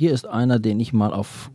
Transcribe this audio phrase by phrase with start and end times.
[0.00, 1.50] Hier ist einer, den ich mal auf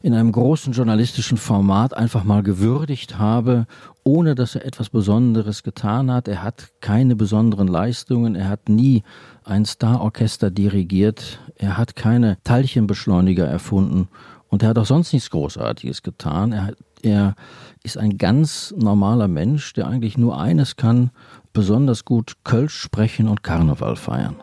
[0.00, 3.66] in einem großen journalistischen Format einfach mal gewürdigt habe,
[4.04, 6.28] ohne dass er etwas Besonderes getan hat.
[6.28, 9.02] Er hat keine besonderen Leistungen, er hat nie
[9.44, 14.08] ein Starorchester dirigiert, er hat keine Teilchenbeschleuniger erfunden
[14.48, 16.52] und er hat auch sonst nichts Großartiges getan.
[16.52, 16.72] Er,
[17.02, 17.34] er
[17.82, 21.10] ist ein ganz normaler Mensch, der eigentlich nur eines kann,
[21.52, 24.36] besonders gut Kölsch sprechen und Karneval feiern.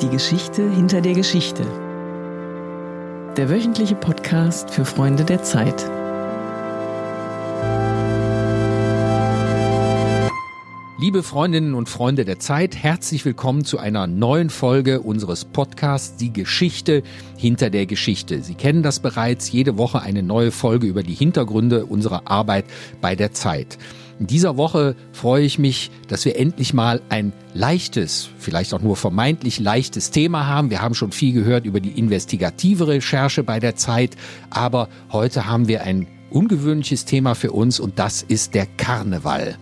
[0.00, 1.64] Die Geschichte hinter der Geschichte.
[3.36, 5.90] Der wöchentliche Podcast für Freunde der Zeit.
[11.02, 16.32] Liebe Freundinnen und Freunde der Zeit, herzlich willkommen zu einer neuen Folge unseres Podcasts Die
[16.32, 17.02] Geschichte
[17.36, 18.40] hinter der Geschichte.
[18.40, 22.66] Sie kennen das bereits, jede Woche eine neue Folge über die Hintergründe unserer Arbeit
[23.00, 23.78] bei der Zeit.
[24.18, 28.96] In dieser Woche freue ich mich, dass wir endlich mal ein leichtes, vielleicht auch nur
[28.96, 30.70] vermeintlich leichtes Thema haben.
[30.70, 34.16] Wir haben schon viel gehört über die investigative Recherche bei der Zeit,
[34.50, 39.56] aber heute haben wir ein ungewöhnliches Thema für uns und das ist der Karneval.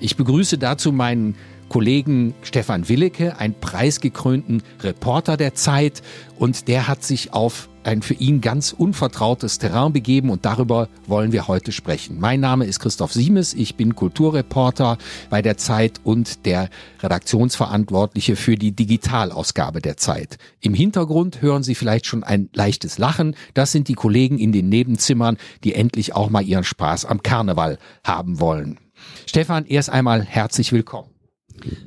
[0.00, 1.34] Ich begrüße dazu meinen
[1.70, 6.02] Kollegen Stefan Willecke, einen preisgekrönten Reporter der Zeit
[6.36, 11.30] und der hat sich auf ein für ihn ganz unvertrautes Terrain begeben und darüber wollen
[11.30, 12.18] wir heute sprechen.
[12.18, 14.98] Mein Name ist Christoph Siemes, ich bin Kulturreporter
[15.30, 16.70] bei der Zeit und der
[17.04, 20.38] Redaktionsverantwortliche für die Digitalausgabe der Zeit.
[20.60, 23.36] Im Hintergrund hören Sie vielleicht schon ein leichtes Lachen.
[23.54, 27.78] Das sind die Kollegen in den Nebenzimmern, die endlich auch mal ihren Spaß am Karneval
[28.04, 28.80] haben wollen.
[29.24, 31.19] Stefan, erst einmal herzlich willkommen.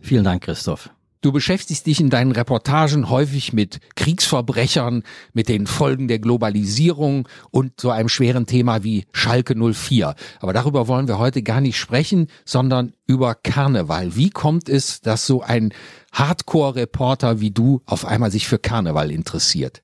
[0.02, 0.90] Vielen Dank, Christoph.
[1.24, 7.80] Du beschäftigst dich in deinen Reportagen häufig mit Kriegsverbrechern, mit den Folgen der Globalisierung und
[7.80, 10.16] so einem schweren Thema wie Schalke 04.
[10.42, 14.18] Aber darüber wollen wir heute gar nicht sprechen, sondern über Karneval.
[14.18, 15.74] Wie kommt es, dass so ein
[16.12, 19.82] Hardcore-Reporter wie du auf einmal sich für Karneval interessiert?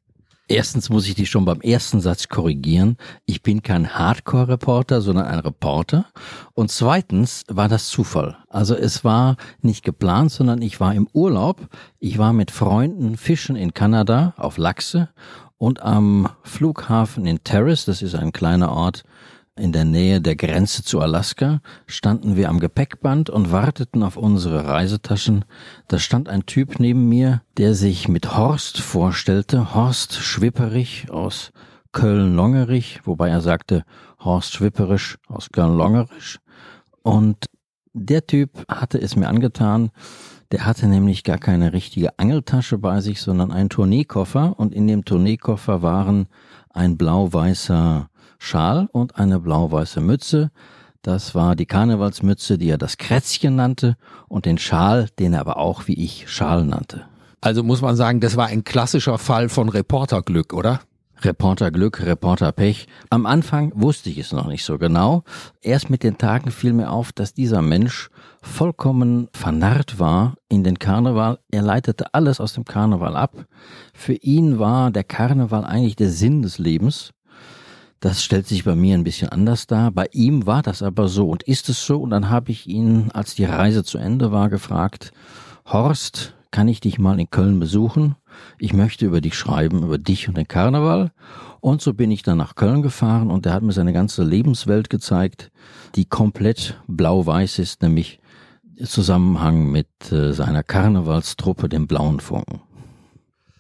[0.52, 2.98] Erstens muss ich dich schon beim ersten Satz korrigieren.
[3.28, 6.08] Ich bin kein Hardcore-Reporter, sondern ein Reporter.
[6.56, 8.36] Und zweitens war das Zufall.
[8.50, 11.70] Also es war nicht geplant, sondern ich war im Urlaub.
[12.00, 15.10] Ich war mit Freunden fischen in Kanada auf Lachse
[15.60, 19.04] und am Flughafen in Terrace, das ist ein kleiner Ort
[19.60, 24.66] in der Nähe der Grenze zu Alaska, standen wir am Gepäckband und warteten auf unsere
[24.66, 25.46] Reisetaschen.
[25.88, 31.52] Da stand ein Typ neben mir, der sich mit Horst vorstellte, Horst Schwipperich aus
[31.92, 33.84] Köln-Longerich, wobei er sagte
[34.20, 36.40] Horst Schwipperisch aus Köln-Longerich.
[37.04, 37.46] Und
[37.94, 39.92] der Typ hatte es mir angetan,
[40.52, 45.06] der hatte nämlich gar keine richtige Angeltasche bei sich, sondern einen Tourneekoffer und in dem
[45.06, 46.28] Tourneekoffer waren
[46.72, 48.09] ein blau-weißer
[48.40, 50.52] Schal und eine blau-weiße Mütze.
[51.04, 53.96] Das war die Karnevalsmütze, die er das Krätzchen nannte,
[54.28, 57.06] und den Schal, den er aber auch wie ich Schal nannte.
[57.42, 60.82] Also muss man sagen, das war ein klassischer Fall von Reporterglück, oder?
[61.22, 62.88] Reporterglück, Reporterpech.
[63.10, 65.24] Am Anfang wusste ich es noch nicht so genau.
[65.62, 68.10] Erst mit den Tagen fiel mir auf, dass dieser Mensch
[68.42, 71.40] vollkommen vernarrt war in den Karneval.
[71.52, 73.46] Er leitete alles aus dem Karneval ab.
[73.94, 77.12] Für ihn war der Karneval eigentlich der Sinn des Lebens.
[78.00, 79.92] Das stellt sich bei mir ein bisschen anders dar.
[79.92, 82.00] Bei ihm war das aber so und ist es so.
[82.02, 85.12] Und dann habe ich ihn, als die Reise zu Ende war, gefragt,
[85.66, 88.16] Horst, kann ich dich mal in Köln besuchen?
[88.58, 91.12] Ich möchte über dich schreiben, über dich und den Karneval.
[91.60, 94.90] Und so bin ich dann nach Köln gefahren und er hat mir seine ganze Lebenswelt
[94.90, 95.52] gezeigt,
[95.96, 98.20] die komplett blau-weiß ist, nämlich
[98.86, 102.62] Zusammenhang mit äh, seiner Karnevalstruppe, dem Blauen Funken.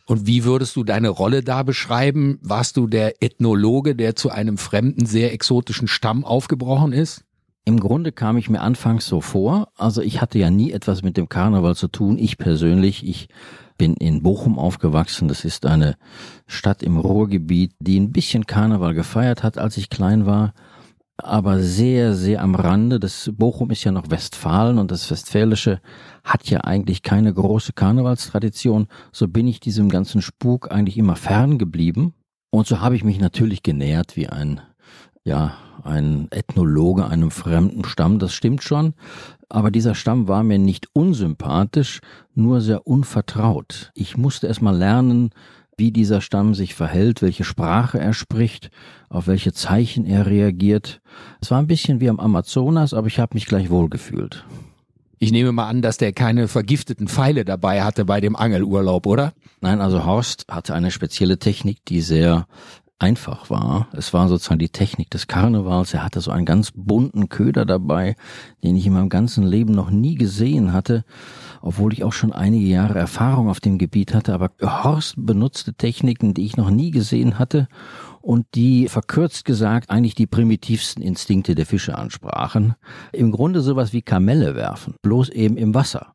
[0.10, 2.40] Und wie würdest du deine Rolle da beschreiben?
[2.42, 7.26] Warst du der Ethnologe, der zu einem fremden, sehr exotischen Stamm aufgebrochen ist?
[7.64, 9.68] Im Grunde kam ich mir anfangs so vor.
[9.78, 12.18] Also ich hatte ja nie etwas mit dem Karneval zu tun.
[12.18, 13.30] Ich persönlich, ich
[13.78, 15.28] bin in Bochum aufgewachsen.
[15.28, 15.96] Das ist eine
[16.48, 20.56] Stadt im Ruhrgebiet, die ein bisschen Karneval gefeiert hat, als ich klein war
[21.24, 23.00] aber sehr, sehr am Rande.
[23.00, 25.82] Das Bochum ist ja noch Westfalen und das Westfälische
[26.24, 28.88] hat ja eigentlich keine große Karnevalstradition.
[29.12, 32.14] So bin ich diesem ganzen Spuk eigentlich immer fern geblieben.
[32.52, 34.62] Und so habe ich mich natürlich genähert wie ein,
[35.24, 38.20] ja, ein Ethnologe einem fremden Stamm.
[38.20, 38.94] Das stimmt schon.
[39.50, 42.02] Aber dieser Stamm war mir nicht unsympathisch,
[42.36, 43.92] nur sehr unvertraut.
[43.96, 45.32] Ich musste erst mal lernen,
[45.80, 48.70] wie dieser Stamm sich verhält, welche Sprache er spricht,
[49.10, 51.02] auf welche Zeichen er reagiert.
[51.42, 54.46] Es war ein bisschen wie am Amazonas, aber ich habe mich gleich wohlgefühlt.
[55.18, 59.34] Ich nehme mal an, dass der keine vergifteten Pfeile dabei hatte bei dem Angelurlaub, oder?
[59.60, 62.48] Nein, also Horst hatte eine spezielle Technik, die sehr
[63.00, 63.88] einfach war.
[63.94, 65.94] Es war sozusagen die Technik des Karnevals.
[65.94, 68.16] Er hatte so einen ganz bunten Köder dabei,
[68.64, 71.06] den ich in meinem ganzen Leben noch nie gesehen hatte,
[71.62, 74.34] obwohl ich auch schon einige Jahre Erfahrung auf dem Gebiet hatte.
[74.34, 77.68] Aber Horst benutzte Techniken, die ich noch nie gesehen hatte
[78.22, 82.76] und die verkürzt gesagt eigentlich die primitivsten Instinkte der Fische ansprachen.
[83.12, 86.14] Im Grunde sowas wie Kamelle werfen, bloß eben im Wasser.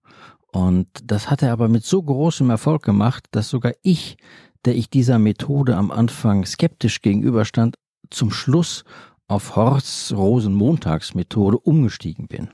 [0.52, 4.16] Und das hat er aber mit so großem Erfolg gemacht, dass sogar ich
[4.64, 7.76] der ich dieser Methode am Anfang skeptisch gegenüberstand,
[8.10, 8.84] zum Schluss
[9.26, 12.48] auf Horsts Rosenmontagsmethode umgestiegen bin.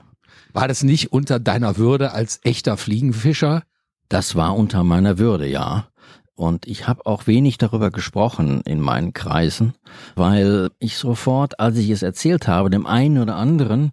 [0.53, 3.63] War das nicht unter deiner Würde als echter Fliegenfischer?
[4.09, 5.87] Das war unter meiner Würde, ja.
[6.35, 9.75] Und ich habe auch wenig darüber gesprochen in meinen Kreisen,
[10.15, 13.91] weil ich sofort, als ich es erzählt habe, dem einen oder anderen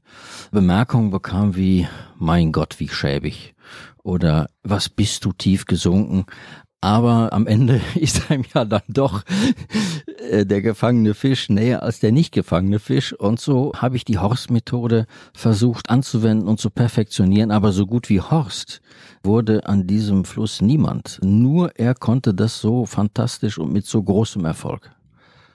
[0.50, 1.86] Bemerkungen bekam wie,
[2.16, 3.54] mein Gott, wie schäbig.
[4.02, 6.24] Oder was bist du tief gesunken?
[6.80, 9.24] Aber am Ende ist einem ja dann doch
[10.28, 13.12] äh, der gefangene Fisch näher als der nicht gefangene Fisch.
[13.12, 17.50] Und so habe ich die Horst-Methode versucht anzuwenden und zu perfektionieren.
[17.50, 18.80] Aber so gut wie Horst
[19.22, 21.18] wurde an diesem Fluss niemand.
[21.22, 24.90] Nur er konnte das so fantastisch und mit so großem Erfolg.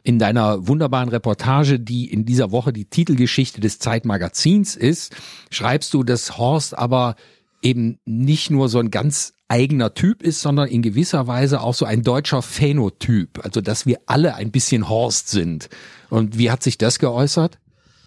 [0.03, 5.15] In deiner wunderbaren Reportage, die in dieser Woche die Titelgeschichte des Zeitmagazins ist,
[5.49, 7.15] schreibst du, dass Horst aber
[7.61, 11.85] eben nicht nur so ein ganz eigener Typ ist, sondern in gewisser Weise auch so
[11.85, 13.45] ein deutscher Phänotyp.
[13.45, 15.69] Also, dass wir alle ein bisschen Horst sind.
[16.09, 17.59] Und wie hat sich das geäußert?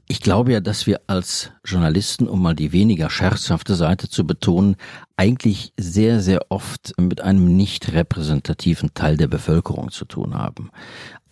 [0.08, 4.76] Ich glaube ja, dass wir als Journalisten, um mal die weniger scherzhafte Seite zu betonen,
[5.16, 10.70] eigentlich sehr, sehr oft mit einem nicht repräsentativen Teil der Bevölkerung zu tun haben.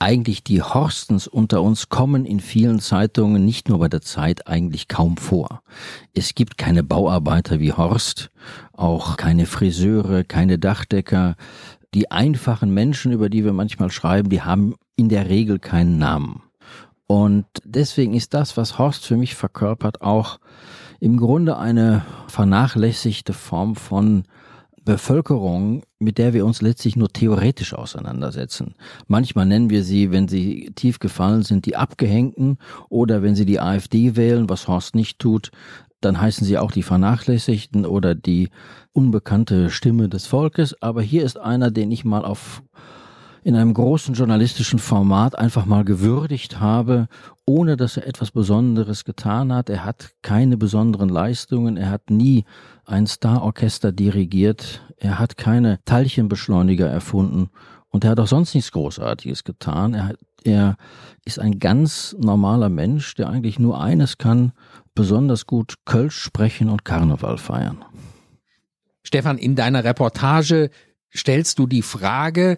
[0.01, 4.89] Eigentlich die Horstens unter uns kommen in vielen Zeitungen, nicht nur bei der Zeit, eigentlich
[4.89, 5.63] kaum vor.
[6.13, 8.33] Es gibt keine Bauarbeiter wie Horst,
[8.73, 11.37] auch keine Friseure, keine Dachdecker.
[11.95, 16.43] Die einfachen Menschen, über die wir manchmal schreiben, die haben in der Regel keinen Namen.
[17.07, 20.39] Und deswegen ist das, was Horst für mich verkörpert, auch
[21.01, 24.25] im Grunde eine vernachlässigte Form von
[24.85, 28.75] Bevölkerung, mit der wir uns letztlich nur theoretisch auseinandersetzen.
[29.07, 32.59] Manchmal nennen wir sie, wenn sie tief gefallen sind, die Abgehängten
[32.91, 35.51] oder wenn sie die AfD wählen, was Horst nicht tut,
[36.03, 38.51] dann heißen sie auch die Vernachlässigten oder die
[38.93, 40.81] unbekannte Stimme des Volkes.
[40.83, 42.63] Aber hier ist einer, den ich mal auf
[43.45, 47.09] in einem großen journalistischen Format einfach mal gewürdigt habe,
[47.45, 49.69] ohne dass er etwas Besonderes getan hat.
[49.69, 52.47] Er hat keine besonderen Leistungen, er hat nie
[52.87, 57.51] ein Starorchester dirigiert, er hat keine Teilchenbeschleuniger erfunden
[57.91, 59.93] und er hat auch sonst nichts Großartiges getan.
[59.93, 60.77] Er, er
[61.27, 64.53] ist ein ganz normaler Mensch, der eigentlich nur eines kann,
[64.95, 67.85] besonders gut Kölsch sprechen und Karneval feiern.
[69.03, 70.71] Stefan, in deiner Reportage
[71.15, 72.57] stellst du die Frage,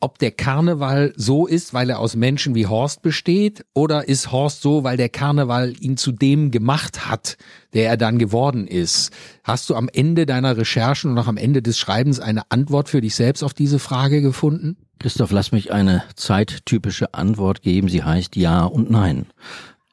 [0.00, 4.62] ob der Karneval so ist, weil er aus Menschen wie Horst besteht, oder ist Horst
[4.62, 7.36] so, weil der Karneval ihn zu dem gemacht hat,
[7.74, 9.10] der er dann geworden ist.
[9.44, 13.00] Hast du am Ende deiner Recherchen und auch am Ende des Schreibens eine Antwort für
[13.00, 14.76] dich selbst auf diese Frage gefunden?
[15.00, 17.88] Christoph, lass mich eine zeittypische Antwort geben.
[17.88, 19.26] Sie heißt Ja und Nein.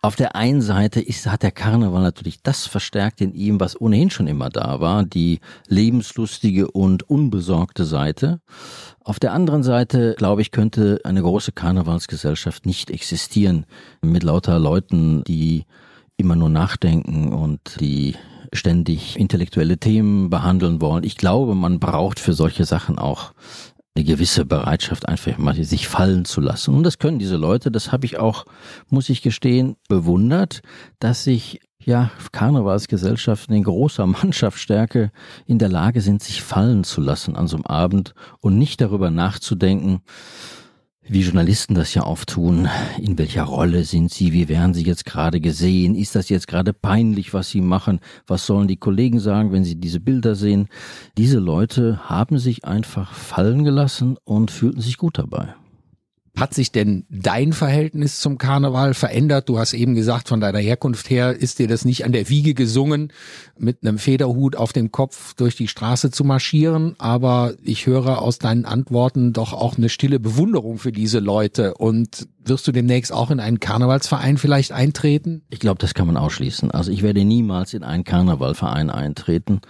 [0.06, 4.12] Auf der einen Seite ist, hat der Karneval natürlich das verstärkt in ihm, was ohnehin
[4.12, 8.40] schon immer da war, die lebenslustige und unbesorgte Seite.
[9.04, 13.66] Auf der anderen Seite, glaube ich, könnte eine große Karnevalsgesellschaft nicht existieren
[14.04, 15.66] mit lauter Leuten, die
[16.18, 18.13] immer nur nachdenken und die
[18.54, 21.04] ständig intellektuelle Themen behandeln wollen.
[21.04, 23.33] Ich glaube, man braucht für solche Sachen auch
[23.95, 26.75] eine gewisse Bereitschaft, einfach mal sich fallen zu lassen.
[26.75, 28.45] Und das können diese Leute, das habe ich auch,
[28.90, 30.61] muss ich gestehen, bewundert,
[30.99, 35.11] dass sich ja, Karnevalsgesellschaften in großer Mannschaftsstärke
[35.45, 39.11] in der Lage sind, sich fallen zu lassen an so einem Abend und nicht darüber
[39.11, 40.02] nachzudenken,
[41.07, 42.68] wie Journalisten das ja oft tun.
[43.00, 44.33] In welcher Rolle sind sie?
[44.33, 45.95] Wie werden sie jetzt gerade gesehen?
[45.95, 48.00] Ist das jetzt gerade peinlich, was sie machen?
[48.26, 50.68] Was sollen die Kollegen sagen, wenn sie diese Bilder sehen?
[51.18, 55.54] Diese Leute haben sich einfach fallen gelassen und fühlten sich gut dabei.
[56.35, 59.47] Hat sich denn dein Verhältnis zum Karneval verändert?
[59.47, 62.54] Du hast eben gesagt, von deiner Herkunft her ist dir das nicht an der Wiege
[62.54, 63.13] gesungen,
[63.57, 66.95] mit einem Federhut auf dem Kopf durch die Straße zu marschieren.
[66.97, 71.75] Aber ich höre aus deinen Antworten doch auch eine stille Bewunderung für diese Leute.
[71.75, 75.44] Und wirst du demnächst auch in einen Karnevalsverein vielleicht eintreten?
[75.49, 76.69] Ich glaube, das kann man ausschließen.
[76.71, 79.61] Also ich werde niemals in einen Karnevalverein eintreten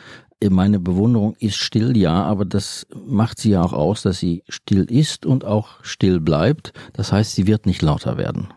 [0.49, 4.83] meine Bewunderung ist still, ja, aber das macht sie ja auch aus, dass sie still
[4.83, 6.73] ist und auch still bleibt.
[6.93, 8.49] Das heißt, sie wird nicht lauter werden.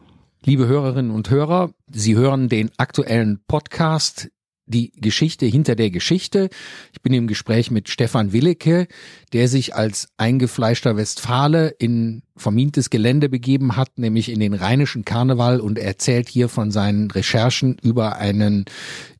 [0.44, 4.30] Liebe Hörerinnen und Hörer, Sie hören den aktuellen Podcast
[4.68, 6.48] die Geschichte hinter der Geschichte.
[6.92, 8.86] Ich bin im Gespräch mit Stefan Willecke,
[9.32, 15.60] der sich als eingefleischter Westfale in vermintes Gelände begeben hat, nämlich in den rheinischen Karneval
[15.60, 18.66] und erzählt hier von seinen Recherchen über einen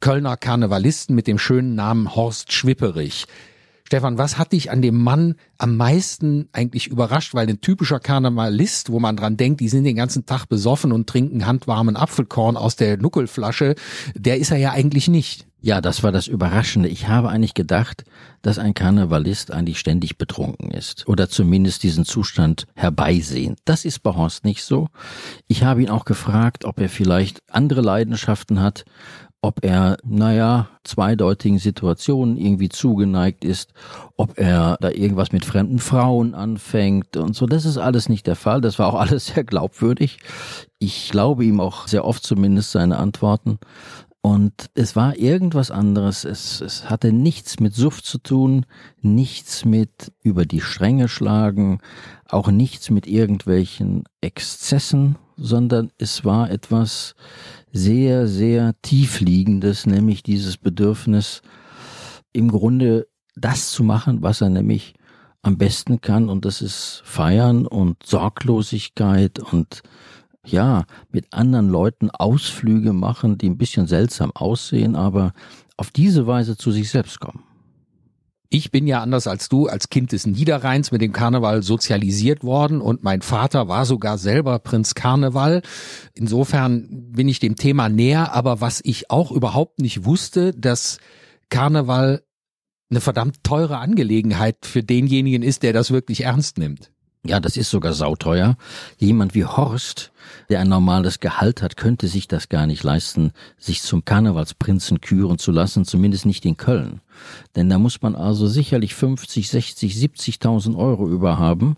[0.01, 3.27] Kölner Karnevalisten mit dem schönen Namen Horst Schwipperich.
[3.89, 7.33] Stefan, was hat dich an dem Mann am meisten eigentlich überrascht?
[7.33, 11.07] Weil ein typischer Karnevalist, wo man dran denkt, die sind den ganzen Tag besoffen und
[11.07, 13.77] trinken handwarmen Apfelkorn aus der Nuckelflasche,
[14.15, 15.47] der ist er ja eigentlich nicht.
[15.63, 16.91] Ja, das war das Überraschende.
[16.91, 18.05] Ich habe eigentlich gedacht,
[18.43, 23.57] dass ein Karnevalist eigentlich ständig betrunken ist oder zumindest diesen Zustand herbeisehen.
[23.65, 24.89] Das ist bei Horst nicht so.
[25.47, 28.85] Ich habe ihn auch gefragt, ob er vielleicht andere Leidenschaften hat
[29.41, 33.73] ob er, naja, zweideutigen Situationen irgendwie zugeneigt ist,
[34.17, 37.47] ob er da irgendwas mit fremden Frauen anfängt und so.
[37.47, 38.61] Das ist alles nicht der Fall.
[38.61, 40.19] Das war auch alles sehr glaubwürdig.
[40.79, 43.59] Ich glaube ihm auch sehr oft zumindest seine Antworten.
[44.21, 46.25] Und es war irgendwas anderes.
[46.25, 48.67] Es, es hatte nichts mit Suft zu tun,
[49.01, 51.79] nichts mit über die Stränge schlagen,
[52.29, 57.15] auch nichts mit irgendwelchen Exzessen, sondern es war etwas,
[57.73, 61.43] sehr, sehr tiefliegendes, nämlich dieses Bedürfnis,
[62.33, 64.95] im Grunde das zu machen, was er nämlich
[65.43, 69.83] am besten kann, und das ist Feiern und Sorglosigkeit und
[70.45, 75.33] ja, mit anderen Leuten Ausflüge machen, die ein bisschen seltsam aussehen, aber
[75.77, 77.45] auf diese Weise zu sich selbst kommen.
[78.51, 82.81] Ich bin ja anders als du als Kind des Niederrheins mit dem Karneval sozialisiert worden
[82.81, 85.61] und mein Vater war sogar selber Prinz Karneval.
[86.15, 90.99] Insofern bin ich dem Thema näher, aber was ich auch überhaupt nicht wusste, dass
[91.51, 92.23] Karneval
[92.91, 96.91] eine verdammt teure Angelegenheit für denjenigen ist, der das wirklich ernst nimmt.
[97.25, 98.57] Ja, das ist sogar sauteuer.
[98.97, 100.13] Jemand wie Horst,
[100.49, 105.39] der ein normales Gehalt hat, könnte sich das gar nicht leisten, sich zum Karnevalsprinzen küren
[105.39, 107.01] zu lassen, zumindest nicht in Köln.
[107.57, 111.77] Denn da muss man also sicherlich 50, 60, 70.000 Euro überhaben,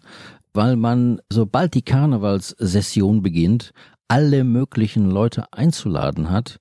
[0.53, 3.73] weil man, sobald die Karnevalssession beginnt,
[4.09, 6.61] alle möglichen Leute einzuladen hat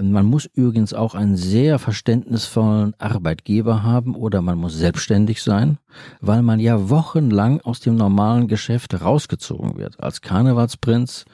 [0.00, 5.78] man muss übrigens auch einen sehr verständnisvollen Arbeitgeber haben oder man muss selbstständig sein,
[6.20, 10.00] weil man ja wochenlang aus dem normalen Geschäft rausgezogen wird.
[10.00, 11.24] Als Karnevalsprinz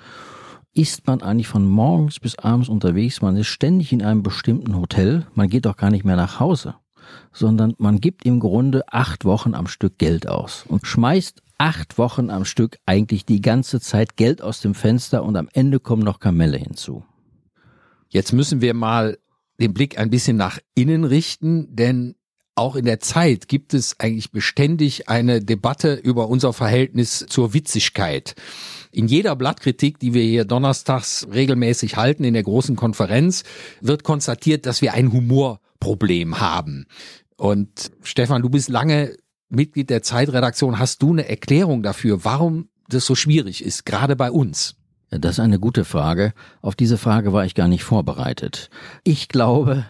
[0.74, 5.26] ist man eigentlich von morgens bis abends unterwegs, man ist ständig in einem bestimmten Hotel,
[5.34, 6.74] man geht auch gar nicht mehr nach Hause,
[7.32, 12.30] sondern man gibt im Grunde acht Wochen am Stück Geld aus und schmeißt acht Wochen
[12.30, 16.20] am Stück eigentlich die ganze Zeit Geld aus dem Fenster und am Ende kommen noch
[16.20, 17.04] Kamelle hinzu.
[18.12, 19.18] Jetzt müssen wir mal
[19.58, 22.14] den Blick ein bisschen nach innen richten, denn
[22.54, 28.34] auch in der Zeit gibt es eigentlich beständig eine Debatte über unser Verhältnis zur Witzigkeit.
[28.90, 33.44] In jeder Blattkritik, die wir hier donnerstags regelmäßig halten in der großen Konferenz,
[33.80, 36.84] wird konstatiert, dass wir ein Humorproblem haben.
[37.38, 39.16] Und Stefan, du bist lange
[39.48, 40.78] Mitglied der Zeitredaktion.
[40.78, 44.76] Hast du eine Erklärung dafür, warum das so schwierig ist, gerade bei uns?
[45.18, 46.32] Das ist eine gute Frage.
[46.62, 48.70] Auf diese Frage war ich gar nicht vorbereitet.
[49.04, 49.84] Ich glaube,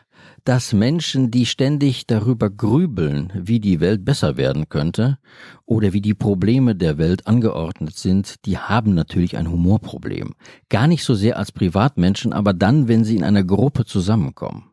[0.44, 5.18] dass Menschen, die ständig darüber grübeln, wie die Welt besser werden könnte
[5.64, 10.34] oder wie die Probleme der Welt angeordnet sind, die haben natürlich ein Humorproblem.
[10.68, 14.64] Gar nicht so sehr als Privatmenschen, aber dann, wenn sie in einer Gruppe zusammenkommen.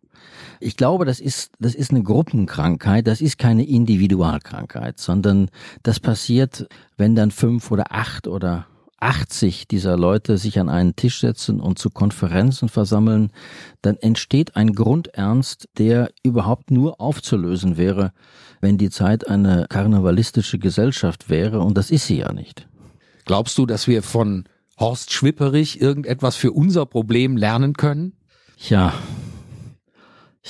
[0.60, 5.50] Ich glaube, das ist, das ist eine Gruppenkrankheit, das ist keine Individualkrankheit, sondern
[5.84, 8.66] das passiert, wenn dann fünf oder acht oder
[9.02, 13.32] 80 dieser Leute sich an einen Tisch setzen und zu Konferenzen versammeln,
[13.82, 18.12] dann entsteht ein Grundernst, der überhaupt nur aufzulösen wäre,
[18.62, 22.68] wenn die Zeit eine karnevalistische Gesellschaft wäre, und das ist sie ja nicht.
[23.26, 24.46] Glaubst du, dass wir von
[24.80, 28.14] Horst Schwipperich irgendetwas für unser Problem lernen können?
[28.58, 28.94] Ja,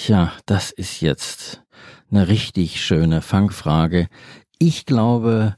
[0.08, 1.62] ja, das ist jetzt
[2.12, 4.08] eine richtig schöne Fangfrage.
[4.58, 5.56] Ich glaube,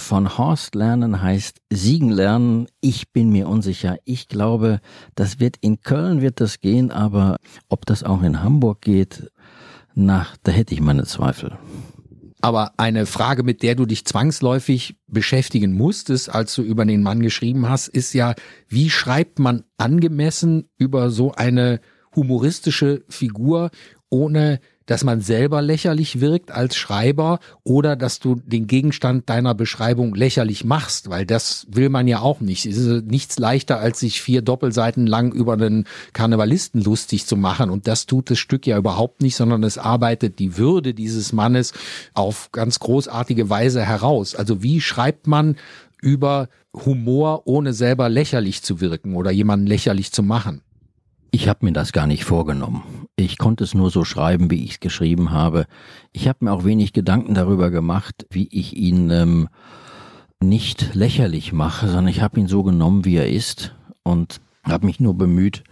[0.00, 2.66] von Horst lernen heißt siegen lernen.
[2.80, 3.98] Ich bin mir unsicher.
[4.04, 4.80] Ich glaube,
[5.14, 7.36] das wird in Köln wird das gehen, aber
[7.68, 9.30] ob das auch in Hamburg geht,
[9.94, 11.58] na, da hätte ich meine Zweifel.
[12.42, 17.20] Aber eine Frage, mit der du dich zwangsläufig beschäftigen musstest, als du über den Mann
[17.20, 18.34] geschrieben hast, ist ja,
[18.68, 21.80] wie schreibt man angemessen über so eine
[22.16, 23.70] humoristische Figur,
[24.08, 30.16] ohne dass man selber lächerlich wirkt als Schreiber oder dass du den Gegenstand deiner Beschreibung
[30.16, 32.66] lächerlich machst, weil das will man ja auch nicht.
[32.66, 37.70] Es ist nichts leichter, als sich vier Doppelseiten lang über einen Karnevalisten lustig zu machen.
[37.70, 41.72] Und das tut das Stück ja überhaupt nicht, sondern es arbeitet die Würde dieses Mannes
[42.12, 44.34] auf ganz großartige Weise heraus.
[44.34, 45.54] Also wie schreibt man
[46.02, 50.62] über Humor, ohne selber lächerlich zu wirken oder jemanden lächerlich zu machen?
[51.30, 52.99] Ich habe mir das gar nicht vorgenommen.
[53.20, 55.66] Ich konnte es nur so schreiben, wie ich es geschrieben habe.
[56.12, 59.48] Ich habe mir auch wenig Gedanken darüber gemacht, wie ich ihn ähm,
[60.42, 65.00] nicht lächerlich mache, sondern ich habe ihn so genommen, wie er ist und habe mich
[65.00, 65.62] nur bemüht,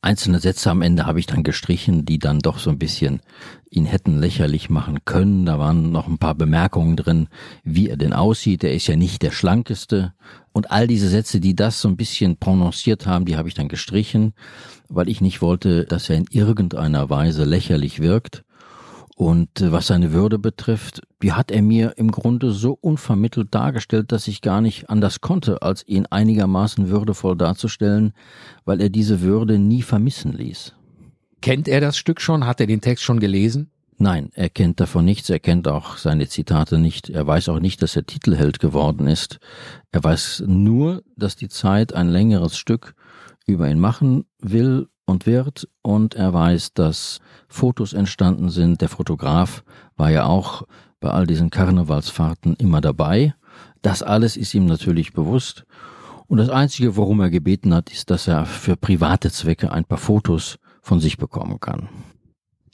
[0.00, 3.20] einzelne Sätze am Ende habe ich dann gestrichen, die dann doch so ein bisschen
[3.70, 5.44] ihn hätten lächerlich machen können.
[5.44, 7.28] Da waren noch ein paar Bemerkungen drin,
[7.64, 8.64] wie er denn aussieht.
[8.64, 10.14] Er ist ja nicht der schlankeste.
[10.52, 13.68] Und all diese Sätze, die das so ein bisschen prononciert haben, die habe ich dann
[13.68, 14.34] gestrichen,
[14.88, 18.44] weil ich nicht wollte, dass er in irgendeiner Weise lächerlich wirkt.
[19.18, 24.12] Und äh, was seine Würde betrifft, die hat er mir im Grunde so unvermittelt dargestellt,
[24.12, 28.12] dass ich gar nicht anders konnte, als ihn einigermaßen würdevoll darzustellen,
[28.64, 30.76] weil er diese Würde nie vermissen ließ.
[31.42, 32.46] Kennt er das Stück schon?
[32.46, 33.72] Hat er den Text schon gelesen?
[33.96, 37.82] Nein, er kennt davon nichts, er kennt auch seine Zitate nicht, er weiß auch nicht,
[37.82, 39.40] dass er Titelheld geworden ist.
[39.90, 42.94] Er weiß nur, dass die Zeit ein längeres Stück
[43.46, 48.80] über ihn machen will und wird und er weiß, dass Fotos entstanden sind.
[48.80, 49.64] Der Fotograf
[49.96, 50.64] war ja auch
[51.00, 53.34] bei all diesen Karnevalsfahrten immer dabei.
[53.82, 55.64] Das alles ist ihm natürlich bewusst.
[56.26, 59.98] Und das Einzige, worum er gebeten hat, ist, dass er für private Zwecke ein paar
[59.98, 61.88] Fotos von sich bekommen kann.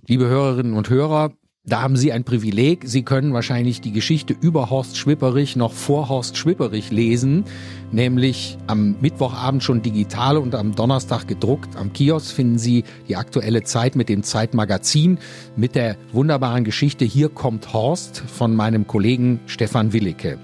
[0.07, 1.33] Liebe Hörerinnen und Hörer,
[1.67, 2.83] da haben Sie ein Privileg.
[2.85, 7.45] Sie können wahrscheinlich die Geschichte über Horst Schwipperich noch vor Horst Schwipperich lesen,
[7.91, 11.77] nämlich am Mittwochabend schon digital und am Donnerstag gedruckt.
[11.77, 15.19] Am Kiosk finden Sie die aktuelle Zeit mit dem Zeitmagazin
[15.57, 20.39] mit der wunderbaren Geschichte Hier kommt Horst von meinem Kollegen Stefan Willicke.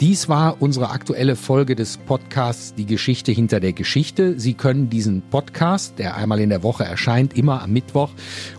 [0.00, 4.38] Dies war unsere aktuelle Folge des Podcasts Die Geschichte hinter der Geschichte.
[4.38, 8.10] Sie können diesen Podcast, der einmal in der Woche erscheint, immer am Mittwoch,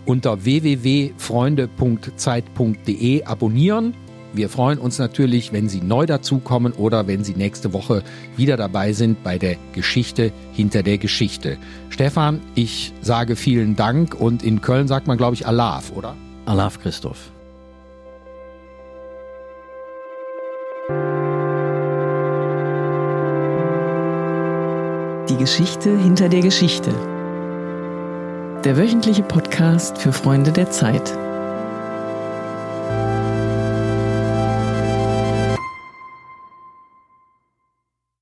[0.04, 3.94] unter www.freunde.zeit.de abonnieren.
[4.34, 8.02] Wir freuen uns natürlich, wenn Sie neu dazukommen oder wenn Sie nächste Woche
[8.36, 11.56] wieder dabei sind bei der Geschichte hinter der Geschichte.
[11.88, 16.16] Stefan, ich sage vielen Dank und in Köln sagt man, glaube ich, Alaf, oder?
[16.44, 17.32] Alaf Christoph.
[25.40, 26.90] Geschichte hinter der Geschichte.
[28.62, 31.16] Der wöchentliche Podcast für Freunde der Zeit.